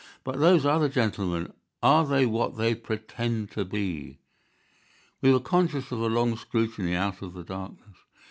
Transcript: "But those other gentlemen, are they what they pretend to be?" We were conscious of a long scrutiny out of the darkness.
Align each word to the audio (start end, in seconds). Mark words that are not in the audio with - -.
"But 0.23 0.39
those 0.39 0.65
other 0.65 0.89
gentlemen, 0.89 1.53
are 1.83 2.07
they 2.07 2.25
what 2.25 2.57
they 2.57 2.73
pretend 2.73 3.51
to 3.51 3.63
be?" 3.63 4.17
We 5.21 5.31
were 5.31 5.39
conscious 5.39 5.91
of 5.91 5.99
a 6.01 6.07
long 6.09 6.35
scrutiny 6.37 6.95
out 6.95 7.21
of 7.21 7.33
the 7.33 7.43
darkness. 7.43 7.97